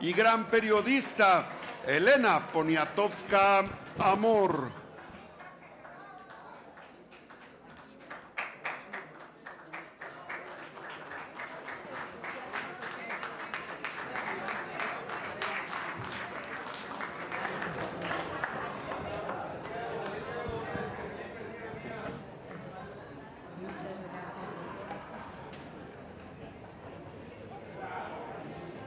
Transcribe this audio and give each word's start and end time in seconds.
y 0.00 0.12
gran 0.12 0.46
periodista, 0.46 1.46
Elena 1.86 2.40
Poniatowska 2.52 3.64
Amor. 3.98 4.82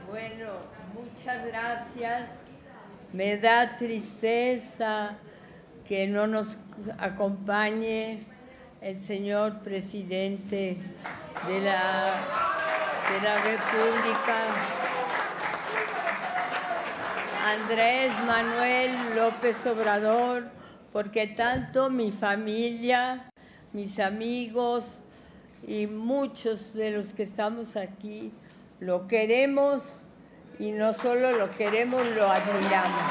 Bueno, 0.08 0.52
muchas 0.94 1.44
gracias. 1.46 2.28
Me 3.26 3.38
da 3.38 3.76
tristeza 3.76 5.16
que 5.88 6.06
no 6.06 6.28
nos 6.28 6.56
acompañe 6.96 8.20
el 8.80 9.00
señor 9.00 9.62
presidente 9.62 10.76
de 11.48 11.60
la, 11.60 12.14
de 13.10 13.20
la 13.24 13.42
República, 13.42 14.38
Andrés 17.46 18.12
Manuel 18.28 18.92
López 19.16 19.56
Obrador, 19.66 20.44
porque 20.92 21.26
tanto 21.26 21.90
mi 21.90 22.12
familia, 22.12 23.28
mis 23.72 23.98
amigos 23.98 25.00
y 25.66 25.88
muchos 25.88 26.74
de 26.74 26.92
los 26.92 27.12
que 27.12 27.24
estamos 27.24 27.74
aquí 27.74 28.32
lo 28.78 29.08
queremos 29.08 30.00
y 30.58 30.72
no 30.72 30.94
solo 30.94 31.32
lo 31.32 31.50
queremos, 31.50 32.06
lo 32.08 32.30
admiramos. 32.30 33.02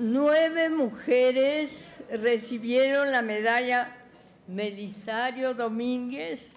Nueve 0.00 0.68
mujeres 0.68 1.88
recibieron 2.10 3.10
la 3.10 3.22
medalla 3.22 3.96
Melisario 4.46 5.54
Domínguez, 5.54 6.56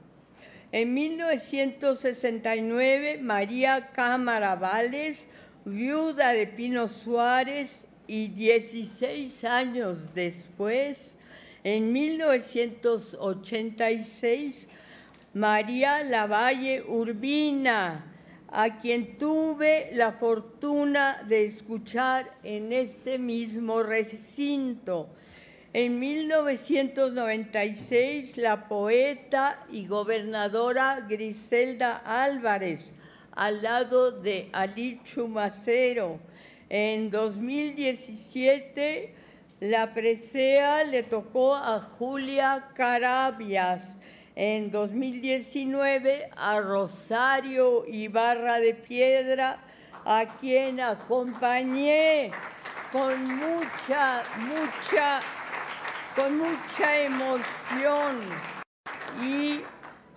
En 0.73 0.93
1969, 0.95 3.19
María 3.21 3.91
Cámara 3.91 4.55
Vales, 4.55 5.27
viuda 5.66 6.33
de 6.33 6.47
Pino 6.47 6.88
Suárez, 6.88 7.85
y 8.07 8.29
16 8.29 9.44
años 9.44 10.16
después, 10.16 11.16
en 11.63 11.94
1986, 11.94 14.67
María 15.35 16.03
Lavalle 16.03 16.83
Urbina, 16.88 18.12
a 18.47 18.79
quien 18.79 19.19
tuve 19.19 19.91
la 19.94 20.13
fortuna 20.13 21.23
de 21.28 21.45
escuchar 21.45 22.35
en 22.44 22.73
este 22.73 23.19
mismo 23.19 23.83
recinto. 23.83 25.09
En 25.75 26.00
1996, 26.00 28.38
la 28.38 28.67
poeta 28.67 29.66
y 29.72 29.88
gobernadora 29.88 31.03
Griselda 31.09 32.03
Álvarez, 32.06 32.94
al 33.31 33.63
lado 33.63 34.12
de 34.12 34.50
Ali 34.53 35.01
Chumacero. 35.03 36.19
En 36.69 37.09
2017, 37.09 39.16
la 39.62 39.95
presea 39.95 40.83
le 40.83 41.01
tocó 41.01 41.56
a 41.56 41.79
Julia 41.97 42.69
Carabias 42.75 43.81
en 44.35 44.69
2019 44.69 46.29
a 46.35 46.59
Rosario 46.59 47.83
Ibarra 47.88 48.59
de 48.59 48.75
Piedra, 48.75 49.57
a 50.06 50.38
quien 50.39 50.81
acompañé 50.81 52.29
con 52.91 53.23
mucha, 53.23 54.22
mucha, 54.38 55.19
con 56.16 56.38
mucha 56.38 57.00
emoción. 57.00 58.19
Y 59.22 59.62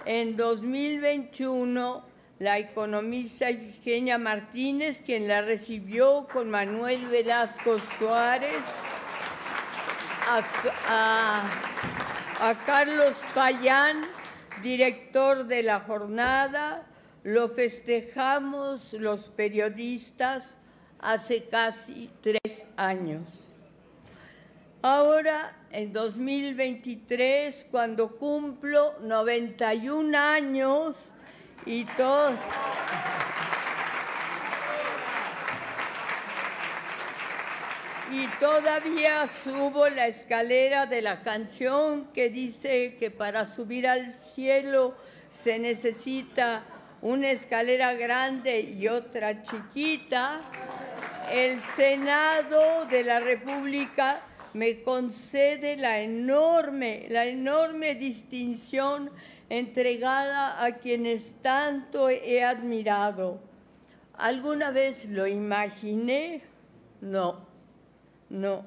en 0.05 0.37
2021, 0.37 2.05
la 2.39 2.59
economista 2.59 3.49
Eugenia 3.49 4.19
Martínez, 4.19 5.03
quien 5.05 5.29
la 5.29 5.43
recibió 5.43 6.27
con 6.33 6.51
Manuel 6.51 7.07
Velasco 7.07 7.79
Suárez, 7.99 8.65
a, 10.89 11.43
a 12.41 12.65
Carlos 12.67 13.17
Payán, 13.35 14.03
director 14.63 15.47
de 15.47 15.63
la 15.63 15.81
jornada, 15.81 16.87
lo 17.23 17.49
festejamos 17.49 18.93
los 18.95 19.29
periodistas 19.29 20.57
hace 20.99 21.45
casi 21.49 22.11
tres 22.21 22.69
años. 22.77 23.47
Ahora, 24.89 25.53
en 25.73 25.93
2023, 25.93 27.67
cuando 27.73 28.17
cumplo 28.19 28.95
91 29.01 30.17
años 30.17 30.97
y 31.67 31.85
todo... 31.97 32.31
y 38.13 38.29
todavía 38.39 39.27
subo 39.27 39.89
la 39.89 40.07
escalera 40.07 40.87
de 40.87 41.03
la 41.03 41.23
canción 41.23 42.05
que 42.13 42.31
dice 42.31 42.95
que 43.01 43.11
para 43.11 43.45
subir 43.45 43.89
al 43.89 44.13
cielo 44.13 44.95
se 45.43 45.59
necesita 45.59 46.63
una 47.03 47.33
escalera 47.33 47.93
grande 47.95 48.61
y 48.61 48.87
otra 48.87 49.43
chiquita. 49.43 50.43
El 51.33 51.59
Senado 51.75 52.87
de 52.87 53.03
la 53.03 53.19
República 53.19 54.23
me 54.57 54.83
concede 54.83 55.77
la 55.77 56.01
enorme, 56.01 57.07
la 57.11 57.27
enorme 57.27 57.95
distinción 57.95 59.11
entregada 59.51 60.65
a 60.65 60.79
quienes 60.79 61.35
tanto 61.43 62.09
he 62.09 62.43
admirado. 62.43 63.39
¿Alguna 64.15 64.71
vez 64.71 65.05
lo 65.05 65.27
imaginé? 65.27 66.43
No. 67.03 67.45
No, 68.31 68.65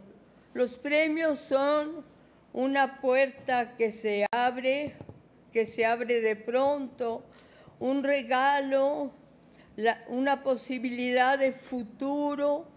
los 0.53 0.75
premios 0.75 1.39
son 1.39 2.05
una 2.53 3.01
puerta 3.01 3.75
que 3.75 3.91
se 3.91 4.25
abre, 4.31 4.95
que 5.51 5.66
se 5.66 5.85
abre 5.85 6.22
de 6.22 6.35
pronto, 6.35 7.23
un 7.79 8.03
regalo, 8.03 9.11
una 10.08 10.43
posibilidad 10.43 11.37
de 11.37 11.52
futuro 11.52 12.67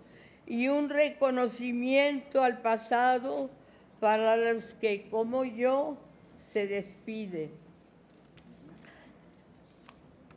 y 0.53 0.69
un 0.69 0.91
reconocimiento 0.91 2.45
al 2.45 2.61
pasado 2.61 3.49
para 4.01 4.37
los 4.37 4.65
que, 4.75 5.09
como 5.09 5.47
yo, 5.47 5.97
se 6.41 6.67
despiden. 6.67 7.53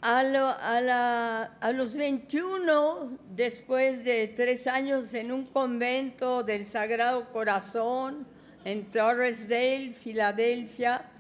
A, 0.02 0.24
los 1.74 1.96
21, 1.96 3.18
después 3.36 4.06
de 4.06 4.30
tres 4.30 4.68
años 4.68 5.14
en 5.14 5.34
un 5.34 5.48
convento 5.48 6.44
del 6.44 6.66
Sagrado 6.66 7.30
Corazón 7.34 8.26
en 8.64 8.86
Torresdale, 8.86 9.92
Filadelfia, 9.92 11.12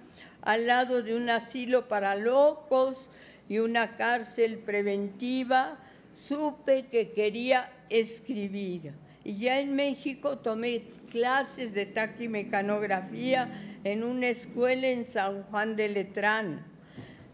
al 0.41 0.67
lado 0.67 1.03
de 1.03 1.17
un 1.17 1.29
asilo 1.29 1.89
para 1.89 2.15
locos 2.15 3.09
y 3.49 3.57
una 3.57 3.97
cárcel 3.97 4.59
preventiva, 4.59 5.79
supe 6.15 6.87
que 6.87 7.11
quería 7.11 7.71
escribir. 7.89 8.93
Y 9.23 9.37
ya 9.37 9.59
en 9.59 9.75
México 9.75 10.37
tomé 10.37 10.83
clases 11.11 11.73
de 11.73 11.85
taquimecanografía 11.85 13.51
en 13.83 14.03
una 14.03 14.29
escuela 14.29 14.87
en 14.87 15.05
San 15.05 15.43
Juan 15.43 15.75
de 15.75 15.89
Letrán 15.89 16.65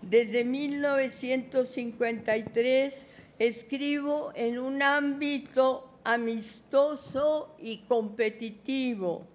Desde 0.02 0.44
1953 0.44 3.06
escribo 3.40 4.34
en 4.36 4.60
un 4.60 4.82
ámbito 4.82 5.88
amistoso 6.04 7.56
y 7.60 7.78
competitivo. 7.80 9.28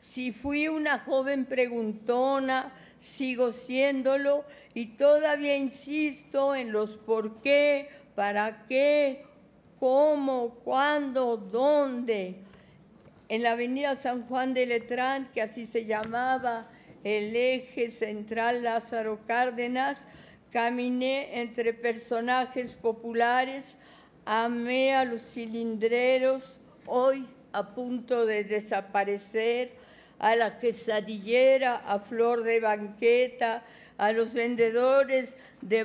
Si 0.00 0.32
fui 0.32 0.66
una 0.68 0.98
joven 0.98 1.44
preguntona, 1.46 2.74
sigo 2.98 3.52
siéndolo 3.52 4.44
y 4.74 4.96
todavía 4.96 5.56
insisto 5.56 6.54
en 6.54 6.72
los 6.72 6.96
por 6.96 7.40
qué, 7.40 7.88
para 8.14 8.66
qué, 8.68 9.24
cómo, 9.80 10.50
cuándo, 10.64 11.36
dónde. 11.36 12.36
En 13.28 13.42
la 13.42 13.52
avenida 13.52 13.96
San 13.96 14.26
Juan 14.26 14.54
de 14.54 14.66
Letrán, 14.66 15.30
que 15.32 15.42
así 15.42 15.66
se 15.66 15.84
llamaba 15.84 16.68
el 17.02 17.34
eje 17.36 17.90
central 17.90 18.62
Lázaro 18.62 19.20
Cárdenas, 19.26 20.06
caminé 20.50 21.40
entre 21.40 21.72
personajes 21.72 22.72
populares, 22.74 23.76
amé 24.24 24.94
a 24.94 25.04
los 25.04 25.22
cilindreros, 25.22 26.58
hoy 26.86 27.26
a 27.52 27.74
punto 27.74 28.26
de 28.26 28.44
desaparecer, 28.44 29.72
a 30.18 30.36
la 30.36 30.58
quesadillera, 30.58 31.74
a 31.74 31.98
flor 31.98 32.42
de 32.42 32.60
banqueta, 32.60 33.64
a 33.96 34.12
los 34.12 34.34
vendedores 34.34 35.36
de, 35.60 35.84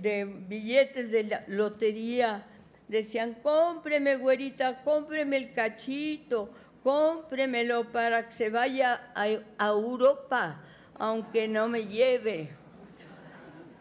de 0.00 0.24
billetes 0.24 1.10
de 1.10 1.24
la 1.24 1.44
lotería. 1.48 2.46
Decían, 2.88 3.34
cómpreme, 3.42 4.16
güerita, 4.16 4.82
cómpreme 4.82 5.36
el 5.36 5.52
cachito, 5.52 6.50
cómpremelo 6.82 7.90
para 7.90 8.26
que 8.28 8.32
se 8.32 8.50
vaya 8.50 9.12
a, 9.14 9.26
a 9.58 9.68
Europa, 9.68 10.60
aunque 10.96 11.48
no 11.48 11.68
me 11.68 11.86
lleve. 11.86 12.50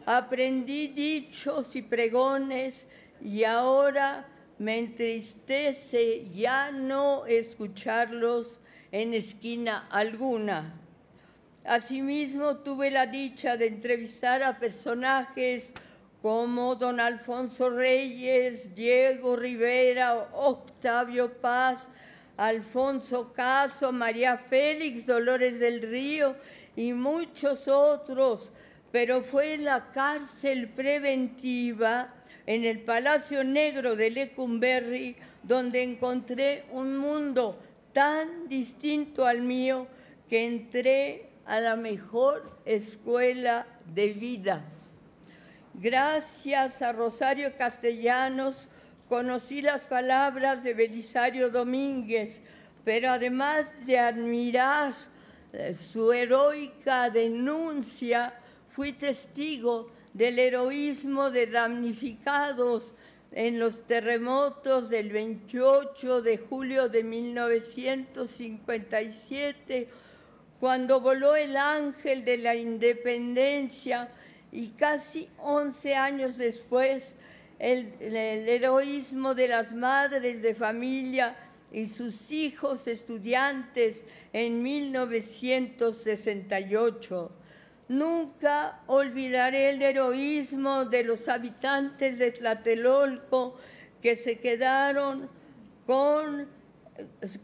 Aprendí 0.05 0.87
dichos 0.87 1.75
y 1.75 1.81
pregones 1.81 2.87
y 3.21 3.43
ahora 3.43 4.27
me 4.57 4.77
entristece 4.77 6.29
ya 6.31 6.71
no 6.71 7.25
escucharlos 7.25 8.61
en 8.91 9.13
esquina 9.13 9.87
alguna. 9.89 10.73
Asimismo, 11.65 12.57
tuve 12.57 12.91
la 12.91 13.05
dicha 13.05 13.55
de 13.55 13.67
entrevistar 13.67 14.43
a 14.43 14.59
personajes 14.59 15.71
como 16.21 16.75
don 16.75 16.99
Alfonso 16.99 17.69
Reyes, 17.69 18.75
Diego 18.75 19.35
Rivera, 19.35 20.29
Octavio 20.33 21.31
Paz, 21.33 21.87
Alfonso 22.37 23.31
Caso, 23.33 23.91
María 23.91 24.37
Félix, 24.37 25.05
Dolores 25.05 25.59
del 25.59 25.81
Río 25.81 26.35
y 26.75 26.93
muchos 26.93 27.67
otros, 27.67 28.51
pero 28.91 29.21
fue 29.21 29.53
en 29.53 29.65
la 29.65 29.91
cárcel 29.91 30.69
preventiva 30.69 32.13
en 32.45 32.65
el 32.65 32.81
Palacio 32.81 33.43
Negro 33.43 33.95
de 33.95 34.09
Lecumberri 34.09 35.15
donde 35.43 35.83
encontré 35.83 36.65
un 36.71 36.97
mundo 36.97 37.59
tan 37.93 38.47
distinto 38.49 39.25
al 39.25 39.41
mío 39.41 39.87
que 40.29 40.45
entré 40.45 41.32
a 41.45 41.59
la 41.59 41.75
mejor 41.75 42.51
escuela 42.65 43.67
de 43.93 44.13
vida. 44.13 44.63
Gracias 45.73 46.81
a 46.81 46.91
Rosario 46.91 47.55
Castellanos 47.57 48.67
conocí 49.09 49.61
las 49.61 49.83
palabras 49.83 50.63
de 50.63 50.73
Belisario 50.73 51.49
Domínguez, 51.49 52.41
pero 52.83 53.11
además 53.11 53.71
de 53.85 53.99
admirar 53.99 54.93
eh, 55.51 55.75
su 55.75 56.13
heroica 56.13 57.09
denuncia, 57.09 58.33
fui 58.69 58.93
testigo 58.93 59.91
del 60.13 60.39
heroísmo 60.39 61.29
de 61.31 61.47
damnificados 61.47 62.93
en 63.31 63.59
los 63.59 63.85
terremotos 63.85 64.89
del 64.89 65.11
28 65.11 66.21
de 66.21 66.37
julio 66.37 66.87
de 66.89 67.03
1957 67.03 69.89
cuando 70.63 71.01
voló 71.01 71.35
el 71.35 71.57
ángel 71.57 72.23
de 72.23 72.37
la 72.37 72.55
independencia 72.55 74.07
y 74.49 74.69
casi 74.69 75.27
11 75.39 75.93
años 75.93 76.37
después 76.37 77.15
el, 77.59 77.91
heroísmo 77.99 79.35
de 79.35 79.49
las 79.49 79.73
madres 79.73 80.41
de 80.41 80.55
familia 80.55 81.35
y 81.73 81.87
sus 81.87 82.31
hijos 82.31 82.87
estudiantes 82.87 84.05
en 84.31 84.63
1968. 84.63 87.31
Nunca 87.89 88.79
olvidaré 88.87 89.71
el 89.71 89.81
heroísmo 89.81 90.85
de 90.85 91.03
los 91.03 91.27
habitantes 91.27 92.19
de 92.19 92.31
Tlatelolco 92.31 93.57
que 94.01 94.15
se 94.15 94.39
quedaron 94.39 95.27
con, 95.85 96.47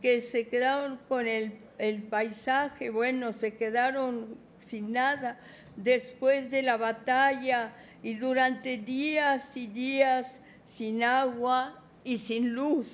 que 0.01 0.21
se 0.21 0.47
quedaron 0.47 0.97
con 1.09 1.27
el 1.27 1.67
el 1.79 2.03
paisaje, 2.03 2.91
bueno, 2.91 3.33
se 3.33 3.55
quedaron 3.55 4.37
sin 4.59 4.91
nada 4.91 5.39
después 5.75 6.51
de 6.51 6.61
la 6.61 6.77
batalla 6.77 7.73
y 8.03 8.15
durante 8.15 8.77
días 8.77 9.57
y 9.57 9.67
días 9.67 10.39
sin 10.65 11.03
agua 11.03 11.81
y 12.03 12.17
sin 12.17 12.53
luz. 12.53 12.87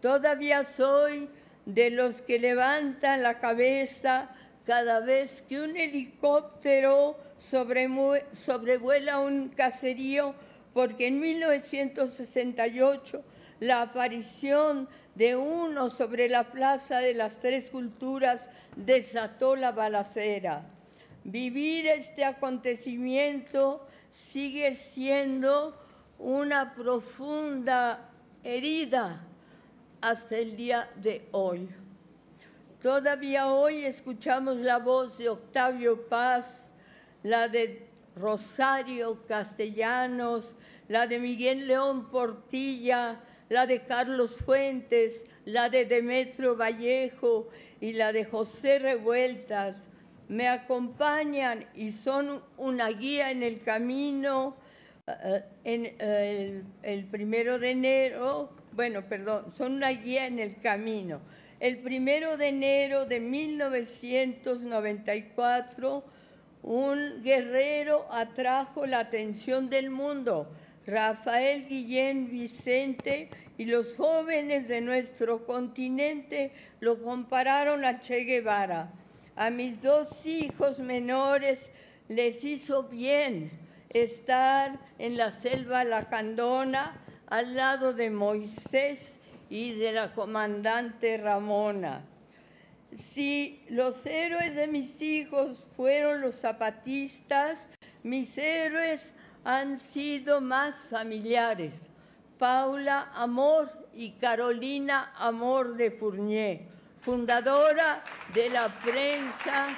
Todavía 0.00 0.64
soy 0.64 1.28
de 1.64 1.90
los 1.90 2.22
que 2.22 2.38
levantan 2.38 3.22
la 3.22 3.38
cabeza 3.38 4.30
cada 4.64 5.00
vez 5.00 5.42
que 5.48 5.60
un 5.60 5.76
helicóptero 5.76 7.18
sobrevuela 7.38 9.20
un 9.20 9.48
caserío, 9.50 10.34
porque 10.74 11.06
en 11.06 11.20
1968 11.20 13.22
la 13.60 13.82
aparición 13.82 14.88
de 15.14 15.36
uno 15.36 15.88
sobre 15.90 16.28
la 16.28 16.50
plaza 16.50 16.98
de 16.98 17.14
las 17.14 17.38
tres 17.40 17.70
culturas 17.70 18.48
desató 18.76 19.56
la 19.56 19.72
balacera. 19.72 20.66
Vivir 21.24 21.86
este 21.86 22.24
acontecimiento 22.24 23.86
sigue 24.12 24.76
siendo 24.76 25.76
una 26.18 26.74
profunda 26.74 28.10
herida 28.44 29.24
hasta 30.00 30.36
el 30.36 30.56
día 30.56 30.88
de 30.96 31.26
hoy. 31.32 31.68
Todavía 32.82 33.48
hoy 33.48 33.84
escuchamos 33.84 34.58
la 34.58 34.78
voz 34.78 35.18
de 35.18 35.28
Octavio 35.28 36.06
Paz, 36.08 36.64
la 37.22 37.48
de 37.48 37.88
Rosario 38.14 39.26
Castellanos, 39.26 40.54
la 40.88 41.06
de 41.06 41.18
Miguel 41.18 41.66
León 41.66 42.10
Portilla, 42.10 43.20
la 43.48 43.66
de 43.66 43.82
Carlos 43.82 44.36
Fuentes, 44.36 45.24
la 45.44 45.68
de 45.68 45.84
Demetrio 45.84 46.56
Vallejo 46.56 47.48
y 47.80 47.92
la 47.92 48.12
de 48.12 48.24
José 48.24 48.78
Revueltas. 48.78 49.86
Me 50.28 50.48
acompañan 50.48 51.66
y 51.74 51.92
son 51.92 52.42
una 52.56 52.88
guía 52.88 53.30
en 53.30 53.42
el 53.42 53.62
camino 53.62 54.56
eh, 55.08 55.44
eh, 55.64 56.62
el, 56.82 57.04
primero 57.04 57.60
de 57.60 57.70
enero, 57.70 58.50
bueno, 58.72 59.08
perdón, 59.08 59.52
son 59.52 59.74
una 59.74 59.90
guía 59.90 60.26
en 60.26 60.40
el 60.40 60.60
camino. 60.60 61.20
El 61.60 61.78
primero 61.78 62.36
de 62.36 62.48
enero 62.48 63.04
de 63.04 63.20
1994, 63.20 66.02
un 66.64 67.22
guerrero 67.22 68.08
atrajo 68.10 68.84
la 68.84 68.98
atención 68.98 69.70
del 69.70 69.90
mundo 69.90 70.50
Rafael 70.86 71.66
Guillén 71.66 72.30
Vicente 72.30 73.28
y 73.58 73.64
los 73.64 73.96
jóvenes 73.96 74.68
de 74.68 74.80
nuestro 74.80 75.44
continente 75.44 76.52
lo 76.78 77.02
compararon 77.02 77.84
a 77.84 78.00
Che 78.00 78.20
Guevara. 78.24 78.92
A 79.34 79.50
mis 79.50 79.82
dos 79.82 80.24
hijos 80.24 80.78
menores 80.78 81.70
les 82.08 82.44
hizo 82.44 82.84
bien 82.84 83.50
estar 83.90 84.78
en 84.98 85.16
la 85.16 85.32
selva 85.32 85.82
lacandona 85.82 87.02
al 87.26 87.56
lado 87.56 87.92
de 87.92 88.10
Moisés 88.10 89.18
y 89.50 89.72
de 89.72 89.90
la 89.90 90.12
comandante 90.12 91.16
Ramona. 91.16 92.04
Si 92.96 93.60
los 93.68 94.06
héroes 94.06 94.54
de 94.54 94.68
mis 94.68 95.02
hijos 95.02 95.66
fueron 95.76 96.20
los 96.20 96.36
zapatistas, 96.36 97.68
mis 98.04 98.38
héroes 98.38 99.12
han 99.46 99.78
sido 99.78 100.40
más 100.40 100.88
familiares. 100.88 101.88
Paula 102.36 103.12
Amor 103.14 103.70
y 103.94 104.10
Carolina 104.10 105.12
Amor 105.16 105.76
de 105.76 105.92
Fournier, 105.92 106.62
fundadora 106.98 108.02
de 108.34 108.50
la 108.50 108.68
prensa 108.80 109.68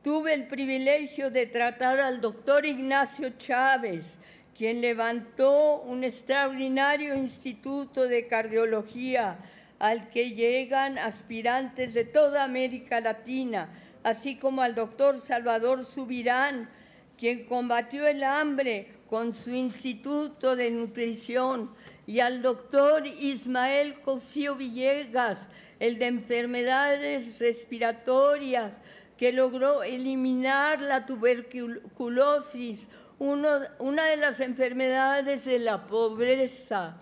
Tuve 0.03 0.33
el 0.33 0.49
privilegio 0.49 1.31
de 1.31 1.45
tratar 1.47 2.01
al 2.01 2.23
doctor 2.23 2.65
Ignacio 2.65 3.29
Chávez, 3.37 4.19
quien 4.57 4.81
levantó 4.81 5.83
un 5.83 6.05
extraordinario 6.05 7.15
instituto 7.15 8.09
de 8.09 8.29
cardiología 8.29 9.37
al 9.79 10.09
que 10.09 10.31
llegan 10.31 10.99
aspirantes 10.99 11.93
de 11.93 12.07
toda 12.07 12.45
América 12.45 13.03
Latina, 13.03 13.69
así 14.05 14.37
como 14.37 14.63
al 14.63 14.75
doctor 14.75 15.21
Salvador 15.21 15.85
Subirán, 15.85 16.71
quien 17.19 17.45
combatió 17.45 18.07
el 18.07 18.25
hambre 18.25 18.95
con 19.11 19.35
su 19.35 19.51
instituto 19.51 20.57
de 20.57 20.71
nutrición, 20.71 21.69
y 22.07 22.21
al 22.21 22.43
doctor 22.43 23.07
Ismael 23.07 24.01
Cosío 24.01 24.57
Villegas, 24.57 25.49
el 25.81 25.99
de 25.99 26.07
enfermedades 26.07 27.39
respiratorias, 27.39 28.77
que 29.17 29.33
logró 29.33 29.83
eliminar 29.83 30.81
la 30.81 31.07
tuberculosis, 31.07 32.89
una 33.19 34.05
de 34.07 34.17
las 34.17 34.41
enfermedades 34.41 35.45
de 35.45 35.59
la 35.61 35.87
pobreza. 35.87 37.01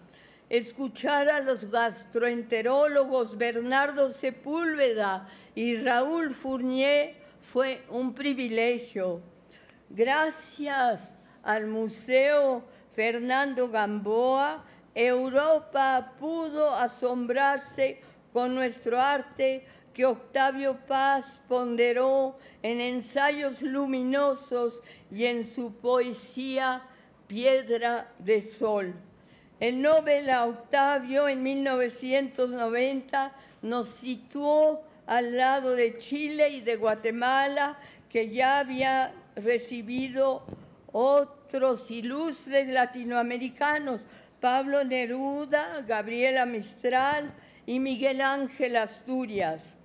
Escuchar 0.50 1.30
a 1.30 1.40
los 1.40 1.70
gastroenterólogos 1.70 3.38
Bernardo 3.38 4.10
Sepúlveda 4.10 5.26
y 5.54 5.76
Raúl 5.76 6.34
Fournier 6.34 7.16
fue 7.40 7.82
un 7.88 8.14
privilegio. 8.14 9.22
Gracias 9.88 11.18
al 11.42 11.66
Museo 11.66 12.64
Fernando 12.94 13.70
Gamboa, 13.70 14.62
Europa 14.94 16.12
pudo 16.18 16.74
asombrarse 16.74 18.00
con 18.32 18.54
nuestro 18.54 19.00
arte 19.00 19.64
que 19.92 20.06
Octavio 20.06 20.78
Paz 20.86 21.40
ponderó 21.48 22.38
en 22.62 22.80
ensayos 22.80 23.62
luminosos 23.62 24.80
y 25.10 25.26
en 25.26 25.44
su 25.44 25.74
poesía 25.74 26.82
Piedra 27.26 28.12
de 28.18 28.40
Sol. 28.40 28.94
El 29.60 29.80
Nobel 29.80 30.30
Octavio 30.30 31.28
en 31.28 31.42
1990 31.42 33.32
nos 33.62 33.88
situó 33.88 34.82
al 35.06 35.36
lado 35.36 35.76
de 35.76 35.98
Chile 35.98 36.48
y 36.50 36.60
de 36.62 36.76
Guatemala, 36.76 37.78
que 38.08 38.30
ya 38.30 38.58
había 38.58 39.14
recibido 39.36 40.44
otros 40.90 41.90
ilustres 41.90 42.68
latinoamericanos, 42.68 44.04
Pablo 44.42 44.82
Neruda, 44.82 45.82
Gabriela 45.82 46.46
Mistral 46.46 47.32
y 47.64 47.78
Miguel 47.78 48.20
Ángel 48.20 48.74
Asturias. 48.76 49.76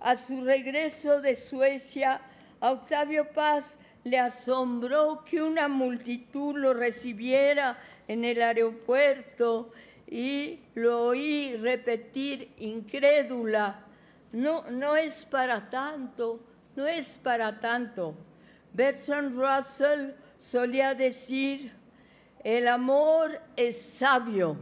A 0.00 0.16
su 0.16 0.42
regreso 0.42 1.20
de 1.20 1.36
Suecia, 1.36 2.22
a 2.60 2.70
Octavio 2.70 3.30
Paz 3.34 3.76
le 4.04 4.18
asombró 4.18 5.22
que 5.22 5.42
una 5.42 5.68
multitud 5.68 6.56
lo 6.56 6.72
recibiera 6.72 7.76
en 8.08 8.24
el 8.24 8.40
aeropuerto 8.40 9.70
y 10.06 10.60
lo 10.74 11.02
oí 11.08 11.56
repetir 11.56 12.54
incrédula, 12.56 13.84
no, 14.32 14.64
no 14.70 14.96
es 14.96 15.26
para 15.26 15.68
tanto, 15.68 16.40
no 16.74 16.86
es 16.86 17.18
para 17.22 17.60
tanto. 17.60 18.14
Bertrand 18.72 19.34
Russell 19.34 20.12
solía 20.38 20.94
decir, 20.94 21.78
el 22.44 22.68
amor 22.68 23.40
es 23.56 23.80
sabio, 23.80 24.56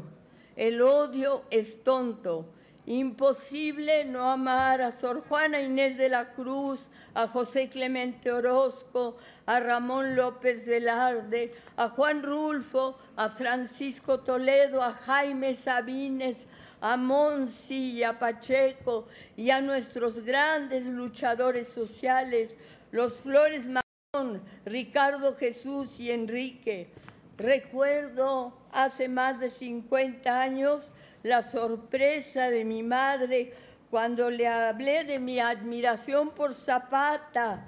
el 0.56 0.82
odio 0.82 1.44
es 1.50 1.82
tonto. 1.85 2.47
Imposible 2.87 4.06
no 4.06 4.30
amar 4.30 4.80
a 4.80 4.92
Sor 4.92 5.23
Juana 5.28 5.61
Inés 5.61 5.99
de 5.99 6.08
la 6.08 6.32
Cruz, 6.32 6.88
a 7.12 7.28
José 7.28 7.68
Clemente 7.68 8.32
Orozco, 8.32 9.18
a 9.44 9.61
Ramón 9.61 10.16
López 10.16 10.66
Velarde, 10.66 11.54
a 11.76 11.90
Juan 11.90 12.23
Rulfo, 12.23 12.97
a 13.14 13.28
Francisco 13.28 14.20
Toledo, 14.20 14.82
a 14.82 14.94
Jaime 14.94 15.54
Sabines, 15.54 16.47
a 16.80 16.97
Monsi 16.97 17.92
y 17.92 18.04
a 18.04 18.18
Pacheco 18.18 19.06
y 19.37 19.50
a 19.50 19.61
nuestros 19.61 20.25
grandes 20.25 20.87
luchadores 20.87 21.68
sociales, 21.68 22.56
los 22.90 23.20
Flores 23.20 23.68
Magón, 23.68 24.42
Ricardo 24.64 25.37
Jesús 25.37 26.00
y 26.00 26.11
Enrique 26.11 26.90
Recuerdo 27.38 28.52
hace 28.73 29.09
más 29.09 29.38
de 29.38 29.50
50 29.52 30.40
años 30.40 30.92
la 31.23 31.45
sorpresa 31.45 32.50
de 32.50 32.64
mi 32.64 32.83
madre 32.83 33.52
cuando 33.90 34.28
le 34.28 34.49
hablé 34.49 35.04
de 35.04 35.21
mi 35.21 35.38
admiración 35.38 36.30
por 36.30 36.52
Zapata. 36.52 37.64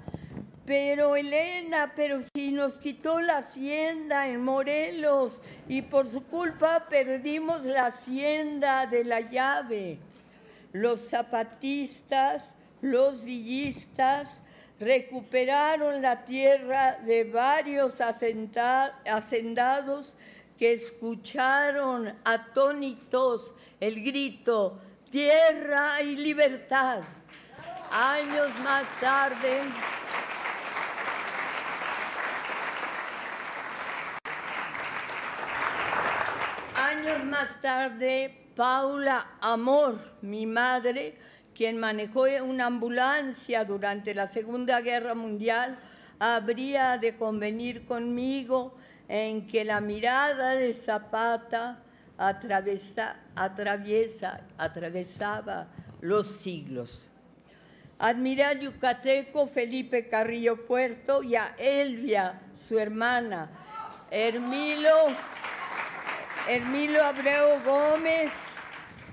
Pero 0.65 1.15
Elena, 1.15 1.93
pero 1.95 2.19
si 2.35 2.51
nos 2.51 2.79
quitó 2.79 3.21
la 3.21 3.37
hacienda 3.37 4.27
en 4.27 4.43
Morelos 4.43 5.39
y 5.69 5.83
por 5.83 6.05
su 6.05 6.25
culpa 6.27 6.87
perdimos 6.89 7.63
la 7.63 7.85
hacienda 7.85 8.85
de 8.87 9.05
la 9.05 9.21
llave. 9.21 9.99
Los 10.73 11.07
zapatistas, 11.07 12.55
los 12.81 13.23
villistas, 13.23 14.41
recuperaron 14.81 16.01
la 16.01 16.25
tierra 16.25 16.97
de 17.05 17.23
varios 17.23 18.01
hacendados 18.01 20.15
que 20.57 20.73
escucharon 20.73 22.17
atónitos 22.23 23.53
el 23.79 24.03
grito, 24.03 24.81
tierra 25.11 26.01
y 26.01 26.15
libertad. 26.15 27.03
Años 27.91 28.49
más 28.63 28.83
tarde, 28.99 29.59
años 36.75 37.23
más 37.25 37.61
tarde, 37.61 38.47
Paula 38.55 39.33
Amor, 39.41 39.99
mi 40.21 40.47
madre, 40.47 41.19
quien 41.55 41.77
manejó 41.77 42.25
una 42.43 42.67
ambulancia 42.67 43.63
durante 43.65 44.13
la 44.13 44.27
Segunda 44.27 44.81
Guerra 44.81 45.15
Mundial, 45.15 45.77
habría 46.19 46.97
de 46.97 47.15
convenir 47.15 47.85
conmigo 47.85 48.75
en 49.07 49.47
que 49.47 49.65
la 49.65 49.81
mirada 49.81 50.55
de 50.55 50.73
Zapata 50.73 51.79
atraviesa, 52.17 53.17
atravesaba 54.57 55.67
los 55.99 56.27
siglos. 56.27 57.07
Admiré 57.99 58.45
al 58.45 58.59
yucateco 58.59 59.47
Felipe 59.47 60.07
Carrillo 60.07 60.65
Puerto 60.65 61.21
y 61.23 61.35
a 61.35 61.55
Elvia, 61.57 62.41
su 62.55 62.79
hermana, 62.79 63.49
Hermilo, 64.09 65.07
Hermilo 66.47 67.03
Abreu 67.03 67.61
Gómez, 67.63 68.31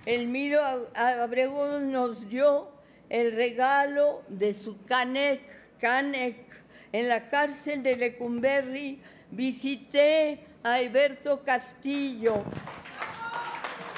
Elmiro 0.09 0.89
Abrego 0.95 1.81
nos 1.81 2.31
dio 2.31 2.71
el 3.11 3.33
regalo 3.33 4.23
de 4.29 4.55
su 4.55 4.83
Canek, 4.87 5.43
Canek. 5.79 6.49
En 6.93 7.09
la 7.09 7.29
cárcel 7.29 7.83
de 7.83 7.95
Lecumberri 7.95 9.03
visité 9.31 10.47
a 10.63 10.77
Alberto 10.77 11.45
Castillo, 11.45 12.43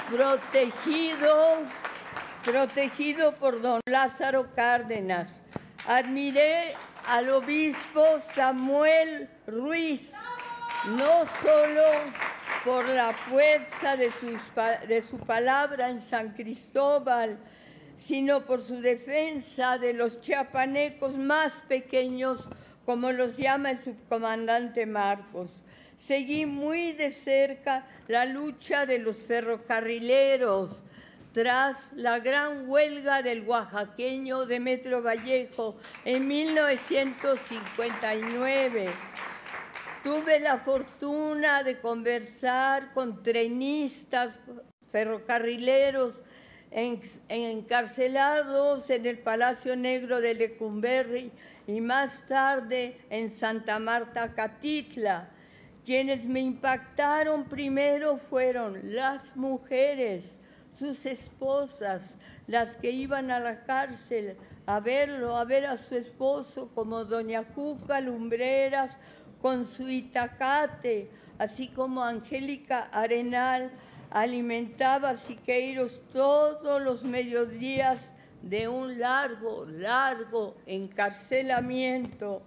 protegido, 0.09 1.59
protegido 2.43 3.31
por 3.35 3.61
don 3.61 3.79
Lázaro 3.85 4.53
Cárdenas. 4.53 5.41
Admiré 5.87 6.75
al 7.07 7.29
obispo 7.29 8.03
Samuel 8.35 9.29
Ruiz, 9.47 10.11
no 10.87 11.23
solo 11.41 12.30
por 12.63 12.87
la 12.89 13.13
fuerza 13.13 13.95
de, 13.95 14.11
de 14.87 15.01
su 15.01 15.17
palabra 15.17 15.89
en 15.89 15.99
San 15.99 16.33
Cristóbal, 16.33 17.39
sino 17.97 18.45
por 18.45 18.61
su 18.61 18.81
defensa 18.81 19.77
de 19.77 19.93
los 19.93 20.21
chiapanecos 20.21 21.17
más 21.17 21.53
pequeños, 21.67 22.47
como 22.85 23.11
los 23.11 23.37
llama 23.37 23.71
el 23.71 23.79
subcomandante 23.79 24.85
Marcos. 24.85 25.63
Seguí 25.97 26.45
muy 26.45 26.93
de 26.93 27.11
cerca 27.11 27.85
la 28.07 28.25
lucha 28.25 28.85
de 28.85 28.99
los 28.99 29.17
ferrocarrileros, 29.17 30.83
tras 31.31 31.93
la 31.93 32.19
gran 32.19 32.67
huelga 32.67 33.21
del 33.21 33.47
oaxaqueño 33.47 34.45
Demetrio 34.45 35.01
Vallejo 35.01 35.77
en 36.03 36.27
1959. 36.27 38.89
Tuve 40.03 40.39
la 40.39 40.57
fortuna 40.57 41.61
de 41.61 41.79
conversar 41.79 42.91
con 42.93 43.21
trenistas, 43.21 44.39
ferrocarrileros 44.91 46.23
encarcelados 46.71 48.89
en 48.89 49.05
el 49.05 49.19
Palacio 49.19 49.75
Negro 49.75 50.19
de 50.19 50.33
Lecumberri 50.33 51.31
y 51.67 51.81
más 51.81 52.25
tarde 52.25 52.97
en 53.11 53.29
Santa 53.29 53.77
Marta, 53.77 54.33
Catitla. 54.33 55.29
Quienes 55.85 56.25
me 56.25 56.39
impactaron 56.39 57.45
primero 57.45 58.17
fueron 58.17 58.95
las 58.95 59.35
mujeres, 59.35 60.39
sus 60.73 61.05
esposas, 61.05 62.17
las 62.47 62.75
que 62.75 62.89
iban 62.89 63.29
a 63.29 63.39
la 63.39 63.65
cárcel 63.65 64.35
a 64.65 64.79
verlo, 64.79 65.37
a 65.37 65.43
ver 65.43 65.65
a 65.65 65.77
su 65.77 65.95
esposo, 65.95 66.71
como 66.73 67.05
doña 67.05 67.43
Cuca 67.43 67.99
Lumbreras 67.99 68.97
con 69.41 69.65
su 69.65 69.89
itacate, 69.89 71.09
así 71.37 71.67
como 71.67 72.03
Angélica 72.03 72.87
Arenal 72.91 73.71
alimentaba 74.11 75.09
a 75.11 75.17
Siqueiros 75.17 76.01
todos 76.11 76.81
los 76.81 77.03
mediodías 77.03 78.11
de 78.41 78.67
un 78.67 78.99
largo, 78.99 79.65
largo 79.65 80.57
encarcelamiento. 80.65 82.41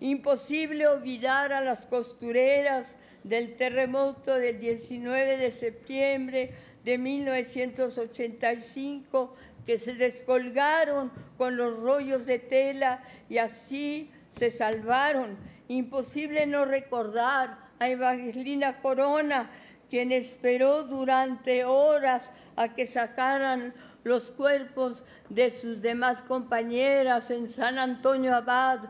Imposible 0.00 0.86
olvidar 0.86 1.52
a 1.52 1.60
las 1.60 1.84
costureras 1.86 2.96
del 3.24 3.56
terremoto 3.56 4.34
del 4.34 4.60
19 4.60 5.36
de 5.36 5.50
septiembre 5.50 6.54
de 6.84 6.98
1985 6.98 9.34
que 9.66 9.78
se 9.78 9.94
descolgaron 9.94 11.10
con 11.36 11.56
los 11.56 11.80
rollos 11.80 12.24
de 12.26 12.38
tela 12.38 13.02
y 13.28 13.38
así 13.38 14.12
se 14.30 14.50
salvaron. 14.50 15.36
Imposible 15.68 16.46
no 16.46 16.64
recordar 16.64 17.58
a 17.78 17.88
Evangelina 17.88 18.80
Corona, 18.80 19.50
quien 19.90 20.12
esperó 20.12 20.84
durante 20.84 21.64
horas 21.64 22.30
a 22.56 22.68
que 22.68 22.86
sacaran 22.86 23.74
los 24.04 24.30
cuerpos 24.30 25.02
de 25.28 25.50
sus 25.50 25.82
demás 25.82 26.22
compañeras 26.22 27.30
en 27.30 27.48
San 27.48 27.78
Antonio 27.78 28.36
Abad, 28.36 28.80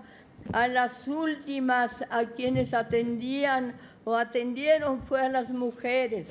a 0.52 0.68
las 0.68 1.09
últimas 1.09 2.04
a 2.11 2.26
quienes 2.26 2.75
atendían 2.75 3.75
o 4.04 4.14
atendieron 4.14 5.02
fue 5.02 5.23
a 5.23 5.28
las 5.28 5.50
mujeres. 5.50 6.28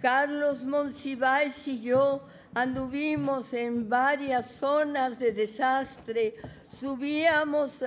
Carlos 0.00 0.64
Monsiváis 0.64 1.68
y 1.68 1.80
yo 1.80 2.26
anduvimos 2.54 3.54
en 3.54 3.88
varias 3.88 4.50
zonas 4.50 5.18
de 5.18 5.32
desastre, 5.32 6.34
subíamos 6.68 7.84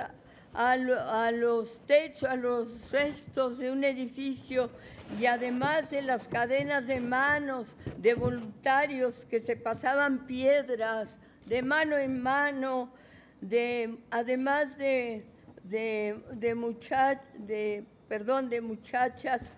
a, 0.56 1.32
los 1.32 1.82
techos, 1.86 2.30
a 2.30 2.36
los 2.36 2.92
restos 2.92 3.58
de 3.58 3.72
un 3.72 3.84
edificio 3.84 4.70
y 5.20 5.26
además 5.26 5.90
de 5.92 6.02
las 6.02 6.28
cadenas 6.28 6.88
de 6.88 7.00
manos 7.00 7.76
de 7.98 8.14
voluntarios 8.14 9.26
que 9.26 9.40
se 9.40 9.56
pasaban 9.56 10.26
piedras 10.26 11.18
de 11.46 11.62
mano 11.62 11.98
en 11.98 12.22
mano, 12.22 12.92
de, 13.42 13.98
además 14.10 14.78
de, 14.78 15.26
de, 15.64 16.16
de, 16.32 17.84
perdón, 18.08 18.50
de 18.50 18.62
muchachas 18.62 19.52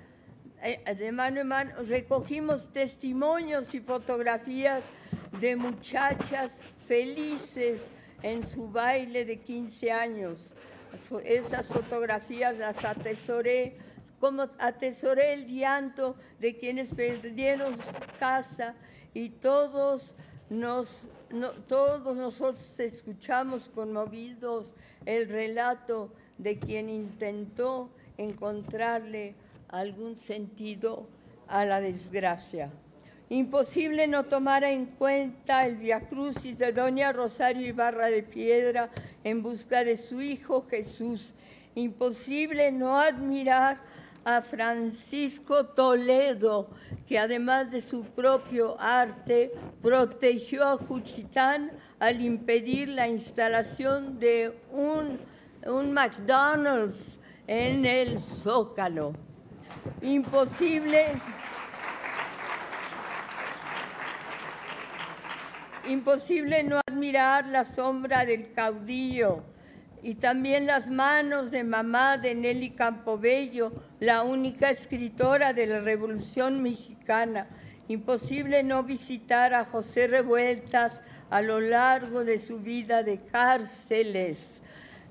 eh, 0.64 0.82
de 0.96 1.12
mano 1.12 1.42
en 1.42 1.48
mano, 1.48 1.72
recogimos 1.84 2.74
testimonios 2.74 3.76
y 3.76 3.80
fotografías 3.80 4.84
de 5.40 5.56
muchachas 5.56 6.58
felices 6.88 7.92
en 8.24 8.46
su 8.48 8.68
baile 8.68 9.24
de 9.24 9.40
15 9.40 9.92
años. 9.92 10.52
Esas 11.24 11.68
fotografías 11.68 12.58
las 12.58 12.84
atesoré 12.84 13.78
como 14.20 14.48
atesoré 14.58 15.34
el 15.34 15.48
llanto 15.48 16.16
de 16.40 16.58
quienes 16.58 16.90
perdieron 16.90 17.76
su 17.76 18.20
casa 18.20 18.74
y 19.14 19.30
todos, 19.30 20.14
nos, 20.50 21.04
todos 21.68 22.16
nosotros 22.16 22.80
escuchamos 22.80 23.70
conmovidos 23.70 24.74
el 25.06 25.30
relato 25.30 26.12
de 26.38 26.58
quien 26.58 26.90
intentó 26.90 27.90
encontrarle 28.18 29.36
algún 29.70 30.16
sentido 30.16 31.08
a 31.48 31.66
la 31.66 31.80
desgracia. 31.80 32.72
Imposible 33.30 34.08
no 34.08 34.24
tomar 34.24 34.64
en 34.64 34.86
cuenta 34.86 35.66
el 35.66 35.76
viacrucis 35.76 36.58
de 36.58 36.72
doña 36.72 37.12
Rosario 37.12 37.68
Ibarra 37.68 38.08
de 38.08 38.24
Piedra 38.24 38.90
en 39.24 39.44
busca 39.44 39.84
de 39.84 39.98
su 39.98 40.22
hijo 40.22 40.66
Jesús. 40.70 41.34
Imposible 41.76 42.72
no 42.72 42.98
admirar 42.98 43.82
a 44.24 44.42
Francisco 44.42 45.66
Toledo, 45.66 46.70
que 47.06 47.20
además 47.20 47.70
de 47.72 47.82
su 47.82 48.04
propio 48.04 48.80
arte, 48.80 49.52
protegió 49.82 50.66
a 50.66 50.78
Juchitán 50.78 51.72
al 52.00 52.22
impedir 52.22 52.88
la 52.90 53.08
instalación 53.08 54.20
de 54.20 54.54
un, 54.72 55.20
un 55.66 55.94
McDonald's 55.94 57.18
en 57.46 57.86
el 57.86 58.20
Zócalo. 58.20 59.14
Imposible. 60.02 61.14
Imposible 65.88 66.64
no 66.64 66.82
admirar 66.86 67.48
la 67.48 67.64
sombra 67.64 68.26
del 68.26 68.52
caudillo 68.52 69.44
y 70.04 70.16
también 70.16 70.66
las 70.66 70.90
manos 70.90 71.50
de 71.50 71.64
mamá 71.64 72.18
de 72.18 72.36
Nelly 72.36 72.72
Campobello, 72.72 73.72
la 74.02 74.24
única 74.24 74.70
escritora 74.70 75.54
de 75.54 75.66
la 75.66 75.80
Revolución 75.80 76.62
Mexicana. 76.62 77.48
Imposible 77.88 78.64
no 78.64 78.84
visitar 78.84 79.54
a 79.54 79.64
José 79.64 80.08
Revueltas 80.08 81.00
a 81.30 81.42
lo 81.42 81.62
largo 81.62 82.26
de 82.26 82.38
su 82.38 82.60
vida 82.60 83.02
de 83.02 83.22
cárceles. 83.22 84.62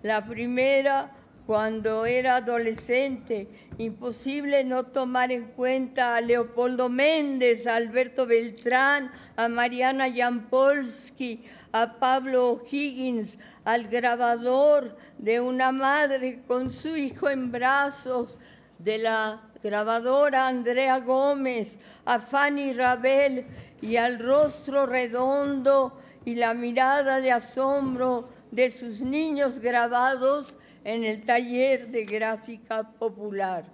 La 0.03 0.27
primera 0.27 1.11
cuando 1.47 2.07
era 2.07 2.37
adolescente. 2.37 3.49
Imposible 3.79 4.65
no 4.65 4.87
tomar 4.87 5.31
en 5.31 5.45
cuenta 5.53 6.17
a 6.17 6.21
Leopoldo 6.21 6.89
Méndez, 6.89 7.67
a 7.67 7.77
Alberto 7.77 8.27
Beltrán, 8.27 9.13
a 9.37 9.49
Mariana 9.49 10.13
Jampolsky, 10.13 11.45
a 11.73 11.99
Pablo 11.99 12.63
Higgins, 12.71 13.39
al 13.65 13.87
grabador 13.87 14.97
de 15.19 15.41
una 15.41 15.73
madre 15.73 16.43
con 16.47 16.71
su 16.71 16.97
hijo 16.97 17.29
en 17.29 17.53
brazos, 17.53 18.39
de 18.79 18.99
la 18.99 19.43
grabadora 19.63 20.49
Andrea 20.49 21.01
Gómez, 21.01 21.79
a 22.05 22.19
Fanny 22.19 22.73
Rabel 22.73 23.47
y 23.81 23.97
al 23.97 24.19
rostro 24.19 24.87
redondo 24.87 25.99
y 26.25 26.35
la 26.35 26.55
mirada 26.55 27.21
de 27.21 27.33
asombro 27.33 28.29
de 28.51 28.71
sus 28.71 29.01
niños 29.01 29.59
grabados 29.61 30.57
en 30.87 31.03
el 31.03 31.25
taller 31.25 31.88
de 31.88 32.05
gráfica 32.05 32.92
popular. 32.92 33.64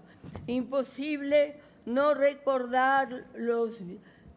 Imposible 0.46 1.56
no 1.84 2.14
recordar 2.14 3.26
los, 3.36 3.82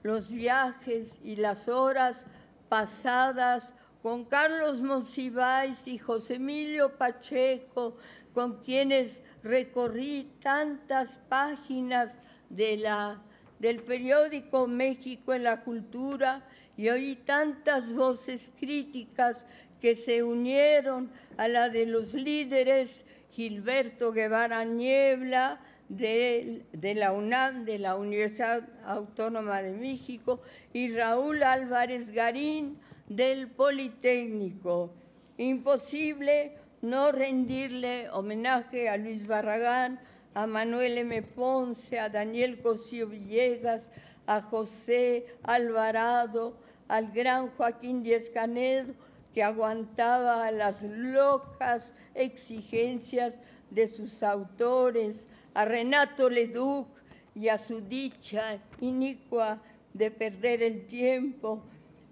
los 0.03 0.29
viajes 0.29 1.21
y 1.23 1.37
las 1.37 1.69
horas 1.69 2.25
pasadas 2.67 3.73
con 4.03 4.25
Carlos 4.25 4.81
Monsiváis 4.81 5.87
y 5.87 5.97
José 5.97 6.35
Emilio 6.35 6.97
Pacheco, 6.97 7.95
con 8.33 8.61
quienes 8.61 9.21
recorrí 9.41 10.33
tantas 10.41 11.15
páginas 11.29 12.17
de 12.49 12.75
la, 12.75 13.21
del 13.57 13.83
periódico 13.83 14.67
México 14.67 15.33
en 15.33 15.45
la 15.45 15.61
Cultura 15.61 16.45
y 16.75 16.89
oí 16.89 17.15
tantas 17.15 17.93
voces 17.93 18.51
críticas 18.59 19.45
que 19.85 19.95
se 19.95 20.23
unieron 20.23 21.11
a 21.37 21.47
la 21.47 21.69
de 21.69 21.85
los 21.85 22.15
líderes 22.15 23.05
Gilberto 23.29 24.11
Guevara 24.11 24.65
Niebla 24.65 25.59
de, 25.89 26.65
de, 26.73 26.95
la 26.95 27.11
UNAM, 27.11 27.65
de 27.65 27.77
la 27.77 27.95
Universidad 27.95 28.67
Autónoma 28.83 29.61
de 29.61 29.73
México, 29.73 30.41
y 30.73 30.91
Raúl 30.91 31.43
Álvarez 31.43 32.09
Garín 32.09 32.79
del 33.09 33.47
Politécnico. 33.47 34.91
Imposible 35.37 36.57
no 36.81 37.11
rendirle 37.11 38.09
homenaje 38.09 38.89
a 38.89 38.97
Luis 38.97 39.27
Barragán, 39.27 39.99
a 40.33 40.47
Manuel 40.47 40.97
M. 40.97 41.21
Ponce, 41.21 41.99
a 41.99 42.09
Daniel 42.09 42.59
Cosío 42.59 43.07
Villegas, 43.07 43.91
a 44.25 44.41
José 44.41 45.27
Alvarado, 45.43 46.57
al 46.87 47.11
gran 47.11 47.49
Joaquín 47.51 48.01
Díez 48.01 48.31
Canedo, 48.31 48.95
que 49.35 49.43
aguantaba 49.43 50.49
las 50.49 50.81
locas 50.81 51.93
exigencias 52.13 53.37
de 53.69 53.85
sus 53.85 54.23
autores, 54.23 55.27
a 55.53 55.65
Renato 55.65 56.29
Leduc 56.29 56.87
y 57.35 57.49
a 57.49 57.57
su 57.57 57.81
dicha 57.81 58.59
inicua 58.79 59.61
de 59.93 60.09
perder 60.09 60.63
el 60.63 60.85
tiempo, 60.85 61.65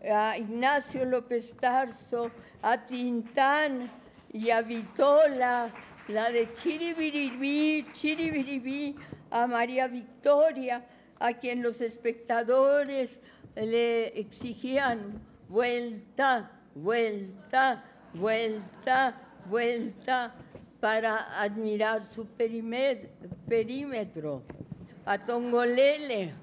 a 0.04 0.38
Ignacio 0.38 1.06
López 1.06 1.56
Tarso, 1.56 2.30
a 2.62 2.86
Tintán 2.86 3.90
y 4.34 4.50
a 4.50 4.62
Vitola, 4.62 5.74
la 6.10 6.30
de 6.30 6.54
Chiribiribí, 6.56 7.88
Chiribiribí, 7.94 8.98
a 9.32 9.48
María 9.48 9.88
Victoria, 9.88 10.86
a 11.20 11.32
quien 11.36 11.64
los 11.64 11.80
espectadores 11.80 13.22
le 13.56 14.20
exigían 14.20 15.22
vuelta, 15.48 16.52
vuelta, 16.76 17.84
vuelta, 18.14 19.16
vuelta 19.50 20.34
para 20.80 21.42
admirar 21.42 22.06
su 22.06 22.28
perímetro. 23.48 24.44
A 25.06 25.26
Tongolele, 25.26 26.34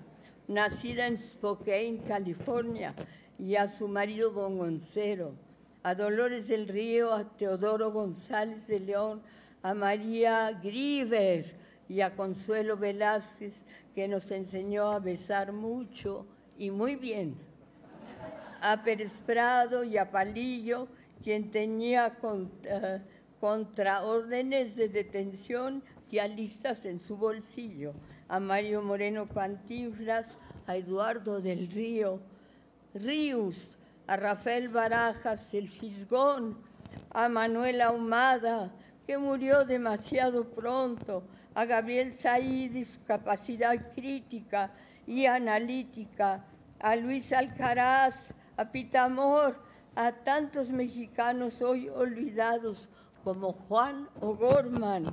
nacida 0.49 1.07
en 1.07 1.16
Spokane, 1.16 2.01
California, 2.07 2.95
y 3.38 3.57
a 3.57 3.69
su 3.69 3.88
marido 3.88 4.33
Bongoncero, 4.33 5.35
a 5.83 5.95
Dolores 5.95 6.49
del 6.49 6.69
Río, 6.69 7.14
a 7.14 7.25
Teodoro 7.37 7.90
González 7.90 8.66
de 8.66 8.81
León, 8.81 9.23
a 9.62 9.73
María 9.73 10.51
Griver 10.62 11.57
y 11.88 12.03
a 12.03 12.14
Consuelo 12.14 12.77
Velázquez, 12.77 13.64
que 13.95 14.09
nos 14.09 14.31
enseñó 14.31 14.93
a 14.93 14.99
besar 14.99 15.53
mucho 15.53 16.27
y 16.59 16.71
muy 16.71 16.97
bien. 16.97 17.50
A 18.61 18.83
Pérez 18.83 19.16
Prado 19.27 19.85
y 19.85 19.96
a 19.96 20.11
Palillo, 20.11 20.88
quien 21.23 21.51
tenía 21.51 22.16
eh, 22.64 23.01
contraórdenes 23.40 24.77
de 24.77 24.88
detención 24.88 25.83
y 26.11 26.18
alistas 26.18 26.85
en 26.85 27.01
su 27.01 27.16
bolsillo. 27.16 27.94
A 28.29 28.38
Mario 28.38 28.83
Moreno 28.83 29.29
Cantinflas, 29.29 30.38
a 30.66 30.77
Eduardo 30.77 31.40
del 31.40 31.68
Río, 31.70 32.20
Ríos, 32.94 33.77
a 34.07 34.16
Rafael 34.16 34.68
Barajas, 34.68 35.55
el 35.55 35.68
Fisgón, 35.68 36.57
a 37.11 37.29
Manuel 37.29 37.81
Ahumada, 37.81 38.73
que 39.07 39.18
murió 39.18 39.64
demasiado 39.64 40.44
pronto, 40.44 41.23
a 41.55 41.64
Gabriel 41.64 42.12
Said 42.12 42.75
y 42.75 42.85
su 42.85 43.03
capacidad 43.05 43.92
crítica 43.94 44.70
y 45.07 45.27
analítica, 45.27 46.44
a 46.79 46.96
Luis 46.96 47.33
Alcaraz, 47.33 48.33
a 48.61 48.70
Pitamor, 48.70 49.57
a 49.94 50.12
tantos 50.12 50.68
mexicanos 50.68 51.62
hoy 51.62 51.88
olvidados 51.88 52.90
como 53.25 53.53
Juan 53.55 54.07
O'Gorman 54.20 55.05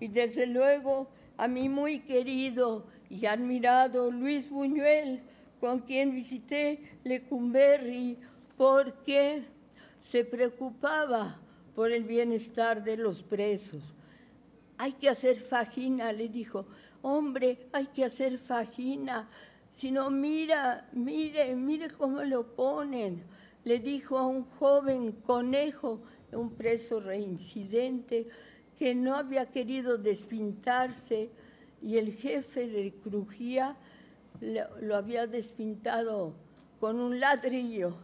y 0.00 0.08
desde 0.08 0.46
luego 0.46 1.08
a 1.38 1.48
mi 1.48 1.70
muy 1.70 2.00
querido 2.00 2.84
y 3.08 3.24
admirado 3.24 4.10
Luis 4.10 4.50
Buñuel, 4.50 5.22
con 5.60 5.80
quien 5.80 6.12
visité 6.12 6.98
Lecumberri 7.04 8.18
porque 8.58 9.44
se 10.02 10.22
preocupaba 10.22 11.40
por 11.74 11.90
el 11.90 12.04
bienestar 12.04 12.84
de 12.84 12.98
los 12.98 13.22
presos. 13.22 13.94
Hay 14.76 14.92
que 14.92 15.08
hacer 15.08 15.36
fajina, 15.36 16.12
le 16.12 16.28
dijo. 16.28 16.66
Hombre, 17.00 17.66
hay 17.72 17.86
que 17.86 18.04
hacer 18.04 18.36
fajina. 18.36 19.26
Si 19.74 19.90
no, 19.90 20.08
mira, 20.08 20.88
mire, 20.92 21.56
mire 21.56 21.90
cómo 21.90 22.22
lo 22.22 22.54
ponen. 22.54 23.24
Le 23.64 23.80
dijo 23.80 24.16
a 24.16 24.24
un 24.24 24.44
joven 24.44 25.10
conejo, 25.26 26.00
un 26.30 26.54
preso 26.54 27.00
reincidente, 27.00 28.28
que 28.78 28.94
no 28.94 29.16
había 29.16 29.46
querido 29.46 29.98
despintarse 29.98 31.28
y 31.82 31.98
el 31.98 32.12
jefe 32.14 32.68
le 32.68 32.92
crujía 32.92 33.76
lo 34.80 34.96
había 34.96 35.26
despintado 35.26 36.34
con 36.78 37.00
un 37.00 37.18
ladrillo. 37.18 37.96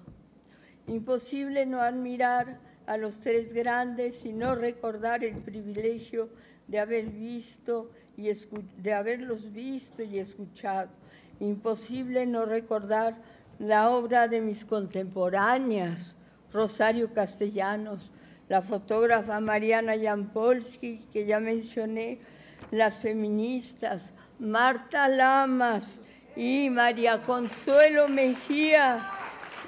Imposible 0.89 1.67
no 1.67 1.81
admirar 1.81 2.59
a 2.87 2.97
los 2.97 3.21
tres 3.21 3.53
grandes 3.53 4.25
y 4.25 4.33
no 4.33 4.57
recordar 4.57 5.23
el 5.25 5.37
privilegio 5.37 6.31
de 6.67 6.81
haber 6.81 7.07
visto 7.11 7.93
y 8.17 8.29
de 8.79 8.93
haberlos 8.93 9.53
visto 9.53 10.03
y 10.03 10.19
escuchado. 10.19 10.91
Imposible 11.41 12.27
no 12.27 12.45
recordar 12.45 13.17
la 13.59 13.91
obra 13.91 14.29
de 14.29 14.41
mis 14.41 14.65
contemporáneas, 14.65 16.15
Rosario 16.53 17.13
Castellanos, 17.13 18.13
la 18.49 18.63
fotógrafa 18.63 19.41
Mariana 19.41 19.95
Jampolsky, 20.01 20.99
que 21.13 21.27
ya 21.27 21.41
mencioné, 21.41 22.21
las 22.71 22.97
feministas, 22.99 24.13
Marta 24.39 25.09
Lamas, 25.09 26.01
y 26.37 26.71
María 26.71 27.21
Consuelo 27.23 28.09
Mejía 28.09 29.07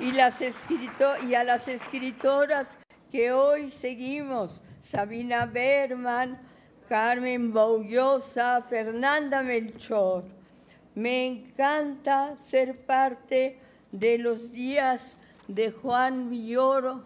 y, 0.01 0.13
las 0.13 0.41
a 0.41 1.45
las 1.45 1.69
escritoras 1.69 2.79
que 3.11 3.33
hoy 3.33 3.71
seguimos, 3.71 4.63
Sabina 4.83 5.47
Berman, 5.47 6.41
Carmen 6.89 7.53
Baullosa, 7.53 8.63
Fernanda 8.63 9.43
Melchor. 9.43 10.25
Me 10.95 11.27
encanta 11.27 12.37
ser 12.37 12.85
parte 12.85 13.59
de 13.91 14.19
los 14.19 14.53
días 14.53 15.17
de 15.49 15.71
Juan 15.71 16.31
Villoro, 16.31 17.05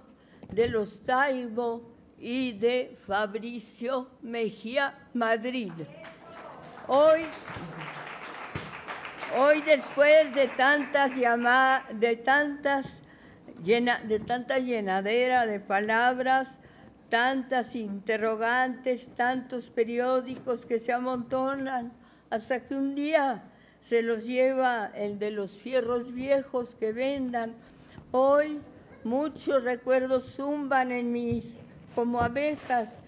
de 0.50 0.68
los 0.68 1.02
Taibo 1.04 1.94
y 2.18 2.52
de 2.52 2.96
Fabricio 3.06 4.08
Mejía 4.22 4.94
Madrid. 5.14 5.72
Hoy 6.88 7.26
Hoy 9.34 9.60
después 9.62 10.32
de 10.34 10.46
tantas 10.48 11.14
llamadas, 11.16 11.84
de 11.98 12.16
tantas 12.16 12.86
de 13.58 14.20
tanta 14.20 14.58
llenadera 14.58 15.46
de 15.46 15.58
palabras, 15.58 16.58
tantas 17.08 17.74
interrogantes, 17.74 19.14
tantos 19.14 19.68
periódicos 19.68 20.64
que 20.64 20.78
se 20.78 20.92
amontonan, 20.92 21.92
hasta 22.30 22.66
que 22.66 22.74
un 22.74 22.94
día 22.94 23.42
se 23.88 24.02
los 24.02 24.24
lleva 24.24 24.90
el 24.96 25.20
de 25.20 25.30
los 25.30 25.52
fierros 25.52 26.12
viejos 26.12 26.74
que 26.74 26.92
vendan. 26.92 27.54
Hoy 28.10 28.60
muchos 29.04 29.62
recuerdos 29.62 30.34
zumban 30.34 30.90
en 30.90 31.12
mis 31.12 31.56
como 31.94 32.20
abejas 32.20 32.98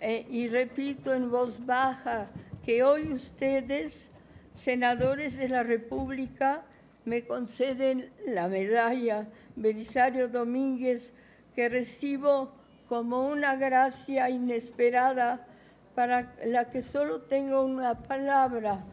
eh, 0.00 0.24
y 0.30 0.46
repito 0.46 1.12
en 1.12 1.28
voz 1.28 1.66
baja 1.66 2.28
que 2.64 2.84
hoy 2.84 3.12
ustedes 3.12 4.08
senadores 4.52 5.36
de 5.36 5.48
la 5.48 5.64
República 5.64 6.62
me 7.04 7.26
conceden 7.26 8.08
la 8.26 8.46
medalla 8.48 9.26
Belisario 9.56 10.28
Domínguez 10.28 11.14
que 11.56 11.68
recibo 11.68 12.52
como 12.88 13.26
una 13.26 13.56
gracia 13.56 14.30
inesperada 14.30 15.48
para 15.96 16.32
la 16.44 16.70
que 16.70 16.84
solo 16.84 17.22
tengo 17.22 17.64
una 17.64 18.02
palabra, 18.02 18.84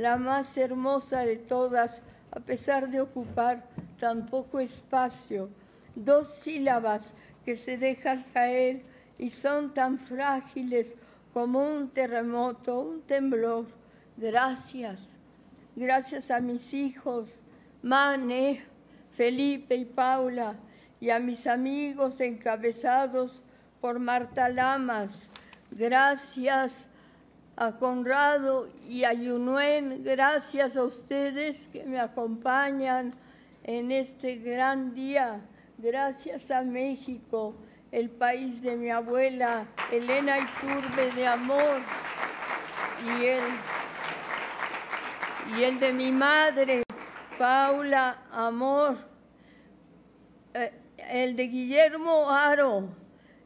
la 0.00 0.16
más 0.16 0.56
hermosa 0.56 1.20
de 1.26 1.36
todas, 1.36 2.00
a 2.30 2.40
pesar 2.40 2.90
de 2.90 3.02
ocupar 3.02 3.66
tan 3.98 4.24
poco 4.24 4.58
espacio, 4.58 5.50
dos 5.94 6.28
sílabas 6.42 7.12
que 7.44 7.58
se 7.58 7.76
dejan 7.76 8.24
caer 8.32 8.82
y 9.18 9.28
son 9.28 9.74
tan 9.74 9.98
frágiles 9.98 10.94
como 11.34 11.60
un 11.60 11.90
terremoto, 11.90 12.80
un 12.80 13.02
temblor 13.02 13.66
Gracias, 14.16 15.16
gracias 15.76 16.30
a 16.30 16.40
mis 16.40 16.72
hijos, 16.72 17.38
Mane, 17.82 18.62
Felipe 19.12 19.74
y 19.74 19.84
Paula, 19.84 20.56
y 20.98 21.10
a 21.10 21.18
mis 21.18 21.46
amigos 21.46 22.20
encabezados 22.22 23.42
por 23.82 23.98
Marta 23.98 24.48
Lamas. 24.48 25.22
Gracias 25.70 26.89
a 27.60 27.72
Conrado 27.72 28.70
y 28.88 29.04
a 29.04 29.12
Yunuen, 29.12 30.02
gracias 30.02 30.78
a 30.78 30.82
ustedes 30.82 31.68
que 31.70 31.84
me 31.84 32.00
acompañan 32.00 33.12
en 33.64 33.92
este 33.92 34.36
gran 34.36 34.94
día. 34.94 35.42
Gracias 35.76 36.50
a 36.50 36.62
México, 36.62 37.54
el 37.92 38.08
país 38.08 38.62
de 38.62 38.76
mi 38.76 38.88
abuela, 38.88 39.66
Elena 39.92 40.38
Iturbe 40.38 41.12
de 41.12 41.26
Amor, 41.26 41.82
y 43.04 43.26
el 43.26 43.42
y 45.58 45.62
el 45.64 45.78
de 45.78 45.92
mi 45.92 46.12
madre, 46.12 46.82
Paula 47.38 48.22
Amor, 48.32 48.96
eh, 50.54 50.72
el 50.96 51.36
de 51.36 51.46
Guillermo 51.46 52.30
Aro, 52.30 52.88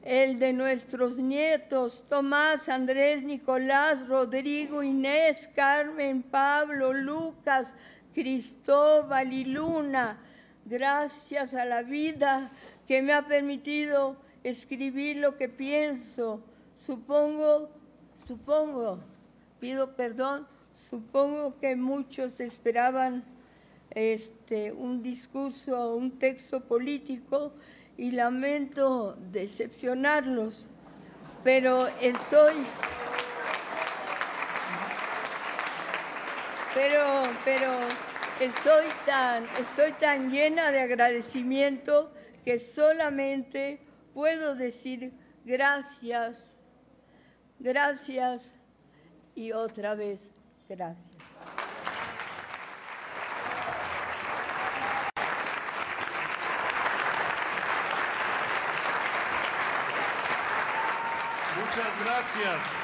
el 0.05 0.39
de 0.39 0.53
nuestros 0.53 1.19
nietos, 1.19 2.05
Tomás, 2.09 2.69
Andrés, 2.69 3.25
Nicolás, 3.25 4.07
Rodrigo, 4.07 4.83
Inés, 4.83 5.49
Carmen, 5.57 6.23
Pablo, 6.23 6.93
Lucas, 6.93 7.67
Cristóbal 8.13 9.33
y 9.33 9.45
Luna. 9.47 10.19
Gracias 10.67 11.55
a 11.55 11.65
la 11.65 11.83
vida 11.83 12.53
que 12.87 13.03
me 13.03 13.13
ha 13.13 13.27
permitido 13.27 14.17
escribir 14.45 15.17
lo 15.17 15.37
que 15.37 15.49
pienso. 15.49 16.41
Supongo, 16.77 17.71
supongo, 18.27 19.01
pido 19.59 19.97
perdón 19.97 20.47
Supongo 20.91 21.57
que 21.61 21.77
muchos 21.77 22.41
esperaban 22.41 23.23
este, 23.91 24.73
un 24.73 25.03
discurso, 25.03 25.95
un 25.95 26.19
texto 26.19 26.61
político 26.61 27.53
y 27.97 28.11
lamento 28.11 29.17
decepcionarlos, 29.31 30.69
pero 31.43 31.87
estoy, 32.01 32.55
pero, 36.75 37.05
pero 37.45 37.73
estoy 38.41 38.87
tan, 39.07 39.45
estoy 39.61 39.93
tan 39.93 40.31
llena 40.31 40.73
de 40.73 40.81
agradecimiento 40.81 42.13
que 42.45 42.59
solamente 42.59 43.81
puedo 44.13 44.55
decir 44.55 45.13
gracias, 45.45 46.57
gracias 47.59 48.55
y 49.35 49.53
otra 49.53 49.95
vez 49.95 50.31
gracias. 50.69 51.14
Muchas 61.77 62.05
gracias. 62.05 62.84